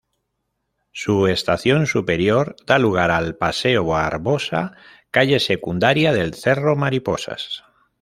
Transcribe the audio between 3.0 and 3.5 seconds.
al